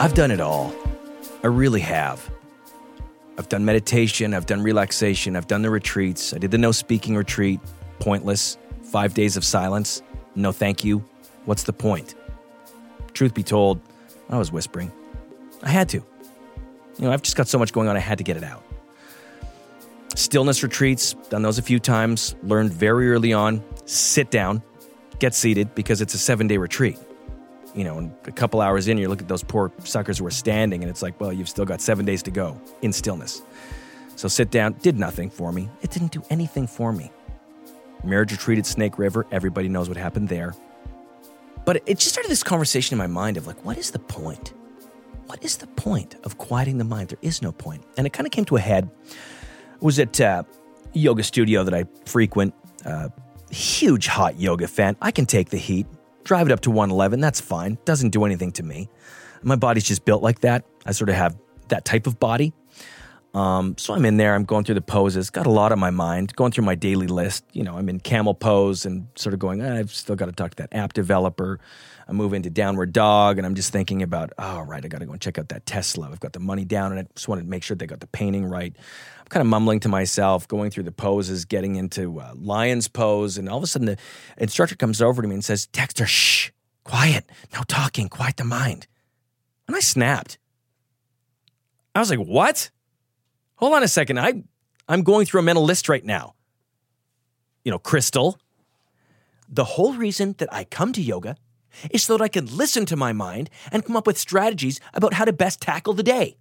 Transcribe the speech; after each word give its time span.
I've 0.00 0.14
done 0.14 0.30
it 0.30 0.40
all. 0.40 0.74
I 1.44 1.48
really 1.48 1.80
have. 1.80 2.30
I've 3.36 3.50
done 3.50 3.66
meditation, 3.66 4.32
I've 4.32 4.46
done 4.46 4.62
relaxation, 4.62 5.36
I've 5.36 5.46
done 5.46 5.60
the 5.60 5.68
retreats. 5.68 6.32
I 6.32 6.38
did 6.38 6.50
the 6.50 6.56
no 6.56 6.72
speaking 6.72 7.16
retreat, 7.16 7.60
pointless. 7.98 8.56
Five 8.82 9.12
days 9.12 9.36
of 9.36 9.44
silence, 9.44 10.00
no 10.34 10.52
thank 10.52 10.84
you. 10.84 11.04
What's 11.44 11.64
the 11.64 11.74
point? 11.74 12.14
Truth 13.12 13.34
be 13.34 13.42
told, 13.42 13.78
I 14.30 14.38
was 14.38 14.50
whispering. 14.50 14.90
I 15.62 15.68
had 15.68 15.90
to. 15.90 15.98
You 15.98 16.04
know, 17.00 17.12
I've 17.12 17.22
just 17.22 17.36
got 17.36 17.46
so 17.46 17.58
much 17.58 17.72
going 17.72 17.86
on, 17.86 17.94
I 17.94 18.00
had 18.00 18.16
to 18.18 18.24
get 18.24 18.38
it 18.38 18.42
out. 18.42 18.64
Stillness 20.16 20.62
retreats, 20.62 21.12
done 21.28 21.42
those 21.42 21.58
a 21.58 21.62
few 21.62 21.78
times, 21.78 22.34
learned 22.42 22.72
very 22.72 23.10
early 23.10 23.34
on 23.34 23.62
sit 23.84 24.30
down, 24.30 24.62
get 25.18 25.34
seated 25.34 25.74
because 25.74 26.00
it's 26.00 26.14
a 26.14 26.18
seven 26.18 26.46
day 26.46 26.56
retreat. 26.56 26.98
You 27.74 27.84
know, 27.84 28.12
a 28.24 28.32
couple 28.32 28.60
hours 28.60 28.88
in, 28.88 28.98
you 28.98 29.08
look 29.08 29.22
at 29.22 29.28
those 29.28 29.44
poor 29.44 29.72
suckers 29.84 30.18
who 30.18 30.26
are 30.26 30.30
standing, 30.30 30.82
and 30.82 30.90
it's 30.90 31.02
like, 31.02 31.20
well, 31.20 31.32
you've 31.32 31.48
still 31.48 31.64
got 31.64 31.80
seven 31.80 32.04
days 32.04 32.22
to 32.24 32.30
go 32.30 32.60
in 32.82 32.92
stillness. 32.92 33.42
So 34.16 34.28
sit 34.28 34.50
down, 34.50 34.74
did 34.82 34.98
nothing 34.98 35.30
for 35.30 35.52
me. 35.52 35.68
It 35.82 35.90
didn't 35.90 36.12
do 36.12 36.22
anything 36.30 36.66
for 36.66 36.92
me. 36.92 37.10
Marriage 38.04 38.32
retreat 38.32 38.58
at 38.58 38.66
Snake 38.66 38.98
River, 38.98 39.26
everybody 39.30 39.68
knows 39.68 39.88
what 39.88 39.96
happened 39.96 40.28
there. 40.28 40.54
But 41.64 41.82
it 41.86 41.98
just 41.98 42.08
started 42.10 42.30
this 42.30 42.42
conversation 42.42 42.94
in 42.94 42.98
my 42.98 43.06
mind 43.06 43.36
of 43.36 43.46
like, 43.46 43.64
what 43.64 43.78
is 43.78 43.90
the 43.90 43.98
point? 43.98 44.52
What 45.26 45.44
is 45.44 45.58
the 45.58 45.66
point 45.68 46.16
of 46.24 46.38
quieting 46.38 46.78
the 46.78 46.84
mind? 46.84 47.10
There 47.10 47.18
is 47.22 47.40
no 47.40 47.52
point. 47.52 47.84
And 47.96 48.06
it 48.06 48.12
kind 48.12 48.26
of 48.26 48.32
came 48.32 48.44
to 48.46 48.56
a 48.56 48.60
head. 48.60 48.90
I 49.10 49.84
was 49.84 49.98
at 49.98 50.18
a 50.18 50.44
yoga 50.92 51.22
studio 51.22 51.62
that 51.62 51.74
I 51.74 51.84
frequent. 52.04 52.54
Uh, 52.84 53.10
huge 53.50 54.06
hot 54.06 54.40
yoga 54.40 54.66
fan. 54.66 54.96
I 55.00 55.10
can 55.10 55.26
take 55.26 55.50
the 55.50 55.56
heat. 55.56 55.86
Drive 56.30 56.46
it 56.46 56.52
up 56.52 56.60
to 56.60 56.70
111. 56.70 57.18
That's 57.18 57.40
fine. 57.40 57.76
Doesn't 57.84 58.10
do 58.10 58.24
anything 58.24 58.52
to 58.52 58.62
me. 58.62 58.88
My 59.42 59.56
body's 59.56 59.82
just 59.82 60.04
built 60.04 60.22
like 60.22 60.42
that. 60.42 60.64
I 60.86 60.92
sort 60.92 61.08
of 61.08 61.16
have 61.16 61.36
that 61.70 61.84
type 61.84 62.06
of 62.06 62.20
body. 62.20 62.52
Um, 63.32 63.76
so 63.78 63.94
I'm 63.94 64.04
in 64.04 64.16
there, 64.16 64.34
I'm 64.34 64.44
going 64.44 64.64
through 64.64 64.74
the 64.74 64.80
poses, 64.80 65.30
got 65.30 65.46
a 65.46 65.50
lot 65.50 65.70
on 65.70 65.78
my 65.78 65.90
mind, 65.90 66.34
going 66.34 66.50
through 66.50 66.64
my 66.64 66.74
daily 66.74 67.06
list. 67.06 67.44
You 67.52 67.62
know, 67.62 67.76
I'm 67.76 67.88
in 67.88 68.00
camel 68.00 68.34
pose 68.34 68.84
and 68.84 69.06
sort 69.14 69.34
of 69.34 69.38
going, 69.38 69.62
I've 69.62 69.92
still 69.92 70.16
got 70.16 70.26
to 70.26 70.32
talk 70.32 70.50
to 70.52 70.56
that 70.56 70.74
app 70.74 70.94
developer. 70.94 71.60
I 72.08 72.12
move 72.12 72.34
into 72.34 72.50
downward 72.50 72.92
dog 72.92 73.38
and 73.38 73.46
I'm 73.46 73.54
just 73.54 73.72
thinking 73.72 74.02
about, 74.02 74.32
oh, 74.36 74.62
right, 74.62 74.84
I 74.84 74.88
got 74.88 74.98
to 74.98 75.06
go 75.06 75.12
and 75.12 75.20
check 75.20 75.38
out 75.38 75.50
that 75.50 75.64
Tesla. 75.64 76.10
I've 76.10 76.18
got 76.18 76.32
the 76.32 76.40
money 76.40 76.64
down 76.64 76.90
and 76.90 77.00
I 77.00 77.06
just 77.14 77.28
wanted 77.28 77.42
to 77.42 77.48
make 77.48 77.62
sure 77.62 77.76
they 77.76 77.86
got 77.86 78.00
the 78.00 78.08
painting 78.08 78.46
right. 78.46 78.74
I'm 79.20 79.26
kind 79.28 79.42
of 79.42 79.46
mumbling 79.46 79.78
to 79.80 79.88
myself, 79.88 80.48
going 80.48 80.72
through 80.72 80.82
the 80.84 80.92
poses, 80.92 81.44
getting 81.44 81.76
into 81.76 82.18
uh, 82.18 82.32
lion's 82.34 82.88
pose. 82.88 83.38
And 83.38 83.48
all 83.48 83.58
of 83.58 83.62
a 83.62 83.68
sudden 83.68 83.86
the 83.86 83.96
instructor 84.38 84.74
comes 84.74 85.00
over 85.00 85.22
to 85.22 85.28
me 85.28 85.34
and 85.34 85.44
says, 85.44 85.66
Dexter, 85.66 86.06
shh, 86.06 86.50
quiet, 86.82 87.30
no 87.54 87.62
talking, 87.68 88.08
quiet 88.08 88.38
the 88.38 88.44
mind. 88.44 88.88
And 89.68 89.76
I 89.76 89.80
snapped. 89.80 90.36
I 91.94 92.00
was 92.00 92.10
like, 92.10 92.18
what? 92.18 92.70
Hold 93.60 93.74
on 93.74 93.82
a 93.82 93.88
second. 93.88 94.18
I, 94.18 94.42
I'm 94.88 95.02
going 95.02 95.26
through 95.26 95.40
a 95.40 95.44
mental 95.44 95.64
list 95.64 95.88
right 95.88 96.04
now. 96.04 96.34
You 97.64 97.70
know, 97.70 97.78
Crystal, 97.78 98.38
the 99.48 99.64
whole 99.64 99.94
reason 99.94 100.34
that 100.38 100.52
I 100.52 100.64
come 100.64 100.92
to 100.94 101.02
yoga 101.02 101.36
is 101.90 102.02
so 102.02 102.16
that 102.16 102.24
I 102.24 102.28
can 102.28 102.46
listen 102.56 102.86
to 102.86 102.96
my 102.96 103.12
mind 103.12 103.50
and 103.70 103.84
come 103.84 103.96
up 103.96 104.06
with 104.06 104.18
strategies 104.18 104.80
about 104.94 105.14
how 105.14 105.24
to 105.24 105.32
best 105.32 105.60
tackle 105.60 105.92
the 105.92 106.02
day. 106.02 106.36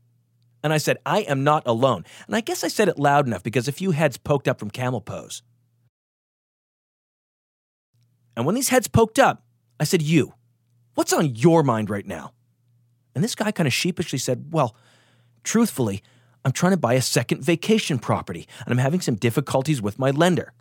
And 0.63 0.73
I 0.73 0.77
said, 0.77 0.97
I 1.05 1.21
am 1.21 1.43
not 1.43 1.63
alone. 1.65 2.05
And 2.27 2.35
I 2.35 2.41
guess 2.41 2.63
I 2.63 2.67
said 2.67 2.87
it 2.87 2.97
loud 2.97 3.27
enough 3.27 3.43
because 3.43 3.67
a 3.67 3.73
few 3.73 3.91
heads 3.91 4.17
poked 4.17 4.47
up 4.47 4.59
from 4.59 4.69
camel 4.69 5.01
pose. 5.01 5.41
And 8.35 8.45
when 8.45 8.55
these 8.55 8.69
heads 8.69 8.87
poked 8.87 9.19
up, 9.19 9.43
I 9.79 9.83
said, 9.83 10.01
You, 10.01 10.33
what's 10.95 11.13
on 11.13 11.35
your 11.35 11.63
mind 11.63 11.89
right 11.89 12.05
now? 12.05 12.33
And 13.15 13.23
this 13.23 13.35
guy 13.35 13.51
kind 13.51 13.67
of 13.67 13.73
sheepishly 13.73 14.19
said, 14.19 14.47
Well, 14.51 14.75
truthfully, 15.43 16.03
I'm 16.45 16.51
trying 16.51 16.71
to 16.71 16.77
buy 16.77 16.93
a 16.93 17.01
second 17.01 17.43
vacation 17.43 17.99
property 17.99 18.47
and 18.65 18.71
I'm 18.71 18.77
having 18.77 19.01
some 19.01 19.15
difficulties 19.15 19.81
with 19.81 19.99
my 19.99 20.11
lender. 20.11 20.53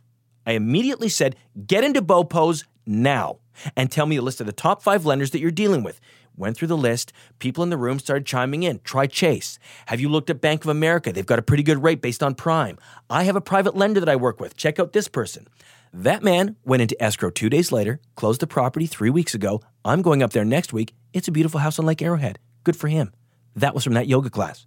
I 0.46 0.52
immediately 0.52 1.08
said, 1.08 1.36
get 1.66 1.84
into 1.84 2.02
bow 2.02 2.24
pose 2.24 2.64
now 2.86 3.38
and 3.76 3.90
tell 3.90 4.06
me 4.06 4.16
a 4.16 4.22
list 4.22 4.40
of 4.40 4.46
the 4.46 4.52
top 4.52 4.82
five 4.82 5.04
lenders 5.04 5.30
that 5.32 5.40
you're 5.40 5.50
dealing 5.50 5.82
with. 5.82 6.00
Went 6.36 6.56
through 6.56 6.68
the 6.68 6.76
list. 6.76 7.12
People 7.40 7.64
in 7.64 7.70
the 7.70 7.76
room 7.76 7.98
started 7.98 8.24
chiming 8.24 8.62
in. 8.62 8.80
Try 8.84 9.06
Chase. 9.06 9.58
Have 9.86 10.00
you 10.00 10.08
looked 10.08 10.30
at 10.30 10.40
Bank 10.40 10.64
of 10.64 10.70
America? 10.70 11.12
They've 11.12 11.26
got 11.26 11.40
a 11.40 11.42
pretty 11.42 11.64
good 11.64 11.82
rate 11.82 12.00
based 12.00 12.22
on 12.22 12.34
prime. 12.34 12.78
I 13.10 13.24
have 13.24 13.34
a 13.34 13.40
private 13.40 13.76
lender 13.76 13.98
that 14.00 14.08
I 14.08 14.16
work 14.16 14.40
with. 14.40 14.56
Check 14.56 14.78
out 14.78 14.92
this 14.92 15.08
person. 15.08 15.48
That 15.92 16.22
man 16.22 16.56
went 16.64 16.82
into 16.82 17.02
escrow 17.02 17.30
two 17.30 17.50
days 17.50 17.72
later, 17.72 18.00
closed 18.14 18.40
the 18.40 18.46
property 18.46 18.86
three 18.86 19.10
weeks 19.10 19.34
ago. 19.34 19.62
I'm 19.84 20.02
going 20.02 20.22
up 20.22 20.32
there 20.32 20.44
next 20.44 20.72
week. 20.72 20.94
It's 21.12 21.28
a 21.28 21.32
beautiful 21.32 21.60
house 21.60 21.78
on 21.78 21.86
Lake 21.86 22.02
Arrowhead. 22.02 22.38
Good 22.62 22.76
for 22.76 22.88
him. 22.88 23.12
That 23.56 23.74
was 23.74 23.84
from 23.84 23.94
that 23.94 24.06
yoga 24.06 24.30
class. 24.30 24.66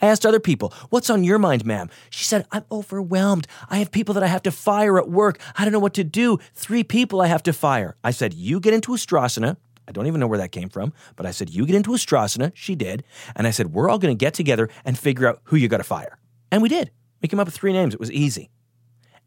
I 0.00 0.06
asked 0.06 0.26
other 0.26 0.40
people, 0.40 0.72
What's 0.90 1.10
on 1.10 1.24
your 1.24 1.38
mind, 1.38 1.64
ma'am? 1.64 1.90
She 2.10 2.24
said, 2.24 2.46
I'm 2.50 2.64
overwhelmed. 2.70 3.46
I 3.68 3.78
have 3.78 3.90
people 3.90 4.14
that 4.14 4.22
I 4.22 4.28
have 4.28 4.42
to 4.42 4.50
fire 4.50 4.98
at 4.98 5.08
work. 5.08 5.40
I 5.56 5.64
don't 5.64 5.72
know 5.72 5.78
what 5.78 5.94
to 5.94 6.04
do. 6.04 6.38
Three 6.54 6.84
people 6.84 7.20
I 7.20 7.26
have 7.26 7.42
to 7.44 7.52
fire. 7.52 7.96
I 8.04 8.10
said, 8.10 8.34
You 8.34 8.60
get 8.60 8.74
into 8.74 8.92
Ustrasana. 8.92 9.56
I 9.88 9.92
don't 9.92 10.06
even 10.06 10.20
know 10.20 10.26
where 10.26 10.38
that 10.38 10.52
came 10.52 10.68
from, 10.68 10.92
but 11.16 11.26
I 11.26 11.32
said, 11.32 11.50
You 11.50 11.66
get 11.66 11.74
into 11.74 11.90
Ustrasana. 11.90 12.52
She 12.54 12.74
did. 12.74 13.04
And 13.34 13.46
I 13.46 13.50
said, 13.50 13.72
We're 13.72 13.88
all 13.88 13.98
going 13.98 14.16
to 14.16 14.24
get 14.24 14.34
together 14.34 14.68
and 14.84 14.98
figure 14.98 15.26
out 15.26 15.40
who 15.44 15.56
you 15.56 15.68
got 15.68 15.78
to 15.78 15.84
fire. 15.84 16.18
And 16.50 16.62
we 16.62 16.68
did. 16.68 16.90
We 17.20 17.28
came 17.28 17.40
up 17.40 17.46
with 17.46 17.54
three 17.54 17.72
names. 17.72 17.94
It 17.94 18.00
was 18.00 18.10
easy. 18.10 18.50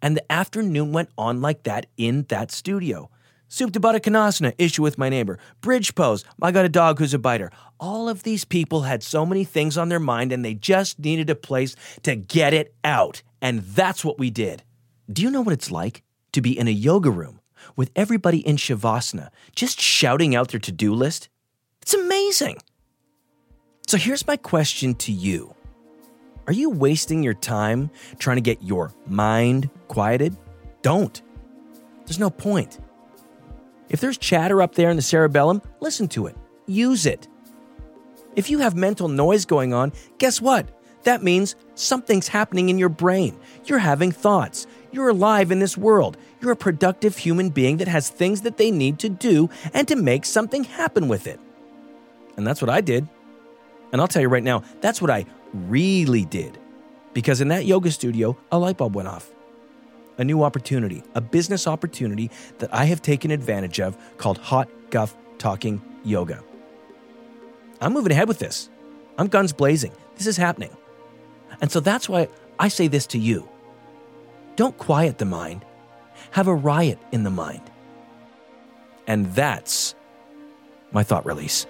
And 0.02 0.16
the 0.16 0.32
afternoon 0.32 0.92
went 0.92 1.10
on 1.18 1.42
like 1.42 1.64
that 1.64 1.88
in 1.98 2.24
that 2.30 2.52
studio. 2.52 3.10
Supta 3.50 3.80
Baddha 3.80 4.00
Konasana, 4.00 4.54
issue 4.58 4.82
with 4.82 4.98
my 4.98 5.10
neighbor. 5.10 5.38
Bridge 5.62 5.94
pose, 5.96 6.26
I 6.42 6.52
got 6.52 6.66
a 6.66 6.70
dog 6.70 7.00
who's 7.00 7.14
a 7.14 7.20
biter. 7.20 7.52
All 7.80 8.10
of 8.10 8.24
these 8.24 8.44
people 8.44 8.82
had 8.82 9.04
so 9.04 9.26
many 9.26 9.44
things 9.44 9.78
on 9.78 9.90
their 9.90 10.00
mind 10.00 10.32
and 10.32 10.44
they 10.44 10.56
just 10.56 11.00
needed 11.00 11.30
a 11.30 11.36
place 11.36 11.76
to 12.04 12.16
get 12.16 12.54
it 12.54 12.74
out. 12.84 13.22
And 13.42 13.62
that's 13.62 14.04
what 14.04 14.18
we 14.18 14.30
did. 14.30 14.64
Do 15.12 15.22
you 15.22 15.30
know 15.30 15.42
what 15.42 15.54
it's 15.54 15.70
like 15.70 16.02
to 16.32 16.42
be 16.42 16.58
in 16.58 16.68
a 16.68 16.72
yoga 16.72 17.12
room 17.12 17.40
with 17.76 17.92
everybody 17.96 18.40
in 18.40 18.56
Shavasana 18.56 19.30
just 19.56 19.80
shouting 19.80 20.36
out 20.36 20.50
their 20.50 20.60
to 20.62 20.72
do 20.72 20.94
list? 20.94 21.30
It's 21.82 21.94
amazing. 21.94 22.58
So 23.88 23.98
here's 23.98 24.26
my 24.26 24.38
question 24.38 24.96
to 24.96 25.12
you 25.12 25.54
Are 26.48 26.54
you 26.54 26.72
wasting 26.72 27.22
your 27.22 27.36
time 27.36 27.92
trying 28.18 28.38
to 28.38 28.42
get 28.42 28.64
your 28.64 28.92
mind 29.06 29.70
quieted? 29.88 30.36
Don't. 30.82 31.22
There's 32.06 32.20
no 32.20 32.32
point. 32.32 32.80
If 33.90 34.02
there's 34.02 34.18
chatter 34.18 34.62
up 34.62 34.76
there 34.76 34.90
in 34.90 34.96
the 34.96 35.02
cerebellum, 35.02 35.62
listen 35.80 36.08
to 36.10 36.28
it, 36.28 36.36
use 36.66 37.06
it. 37.06 37.28
If 38.36 38.50
you 38.50 38.60
have 38.60 38.76
mental 38.76 39.08
noise 39.08 39.46
going 39.46 39.74
on, 39.74 39.94
guess 40.18 40.42
what? 40.42 40.70
That 41.04 41.24
means 41.24 41.56
something's 41.76 42.28
happening 42.28 42.70
in 42.70 42.80
your 42.80 42.90
brain. 42.90 43.38
You're 43.66 43.80
having 43.80 44.12
thoughts. 44.12 44.66
You're 44.92 45.10
alive 45.10 45.52
in 45.52 45.60
this 45.60 45.78
world. 45.78 46.18
You're 46.42 46.52
a 46.52 46.58
productive 46.58 47.18
human 47.18 47.50
being 47.50 47.78
that 47.78 47.88
has 47.88 48.10
things 48.10 48.42
that 48.42 48.58
they 48.58 48.72
need 48.72 49.00
to 49.00 49.10
do 49.10 49.50
and 49.74 49.88
to 49.88 49.96
make 49.96 50.26
something 50.26 50.64
happen 50.64 51.08
with 51.08 51.28
it. 51.28 51.40
And 52.38 52.46
that's 52.46 52.62
what 52.62 52.72
I 52.72 52.82
did. 52.82 53.08
And 53.92 54.02
I'll 54.02 54.08
tell 54.08 54.22
you 54.22 54.30
right 54.30 54.44
now, 54.44 54.64
that's 54.82 55.02
what 55.02 55.12
I 55.12 55.26
really 55.54 56.26
did. 56.26 56.58
Because 57.14 57.40
in 57.40 57.50
that 57.50 57.66
yoga 57.66 57.92
studio, 57.92 58.36
a 58.52 58.58
light 58.58 58.78
bulb 58.78 58.96
went 58.96 59.08
off 59.08 59.30
a 60.18 60.24
new 60.24 60.44
opportunity, 60.44 61.04
a 61.14 61.22
business 61.22 61.68
opportunity 61.68 62.32
that 62.60 62.74
I 62.74 62.86
have 62.86 63.02
taken 63.02 63.32
advantage 63.32 63.80
of 63.80 63.98
called 64.18 64.38
Hot 64.38 64.70
Guff 64.90 65.16
Talking 65.38 65.82
Yoga. 66.04 66.44
I'm 67.82 67.94
moving 67.94 68.12
ahead 68.12 68.28
with 68.28 68.40
this. 68.40 68.70
I'm 69.18 69.28
guns 69.28 69.54
blazing. 69.54 69.92
This 70.16 70.28
is 70.28 70.38
happening. 70.38 70.76
And 71.62 71.72
so 71.72 71.80
that's 71.80 72.10
why 72.10 72.30
I 72.60 72.68
say 72.68 72.88
this 72.88 73.08
to 73.08 73.20
you 73.20 73.48
don't 74.56 74.78
quiet 74.78 75.18
the 75.18 75.26
mind, 75.26 75.66
have 76.32 76.48
a 76.48 76.56
riot 76.56 77.00
in 77.12 77.24
the 77.24 77.30
mind. 77.30 77.62
And 79.08 79.34
that's 79.34 79.96
my 80.92 81.04
thought 81.04 81.26
release. 81.26 81.66